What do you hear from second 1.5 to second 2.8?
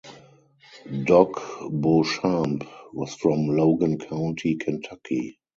Beauchamp